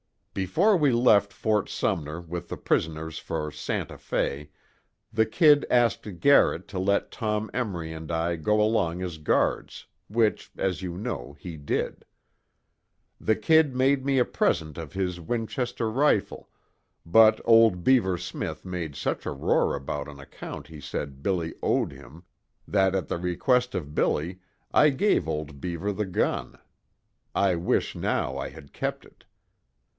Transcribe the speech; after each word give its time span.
Before 0.33 0.75
we 0.77 0.91
left 0.91 1.31
Ft. 1.31 1.69
Sumner 1.69 2.21
with 2.21 2.47
the 2.47 2.57
prisoners 2.57 3.19
for 3.19 3.51
Santa 3.51 3.97
Fe, 3.99 4.49
the 5.13 5.25
'Kid' 5.27 5.65
asked 5.69 6.21
Garrett 6.21 6.67
to 6.69 6.79
let 6.79 7.11
Tom 7.11 7.51
Emory 7.53 7.91
and 7.93 8.09
I 8.09 8.37
go 8.37 8.59
along 8.61 9.03
as 9.03 9.19
guards, 9.19 9.85
which, 10.07 10.49
as 10.57 10.81
you 10.81 10.97
know, 10.97 11.35
he 11.37 11.55
did. 11.57 12.05
The 13.19 13.35
'Kid' 13.35 13.75
made 13.75 14.03
me 14.03 14.17
a 14.17 14.25
present 14.25 14.77
of 14.79 14.93
his 14.93 15.19
Winchester 15.19 15.91
rifle, 15.91 16.49
but 17.05 17.41
old 17.45 17.83
Beaver 17.83 18.17
Smith 18.17 18.63
made 18.65 18.95
such 18.95 19.25
a 19.27 19.31
roar 19.31 19.75
about 19.75 20.07
an 20.07 20.19
account 20.19 20.67
he 20.67 20.79
said 20.79 21.21
'Billy' 21.21 21.53
owed 21.61 21.91
him, 21.91 22.23
that 22.67 22.95
at 22.95 23.07
the 23.07 23.17
request 23.17 23.75
of 23.75 23.93
'Billy,' 23.93 24.39
I 24.71 24.89
gave 24.91 25.27
old 25.27 25.59
Beaver 25.61 25.91
the 25.91 26.07
gun. 26.07 26.57
I 27.35 27.53
wish 27.55 27.95
now 27.95 28.37
I 28.37 28.49
had 28.49 28.73
kept 28.73 29.05
it. 29.05 29.25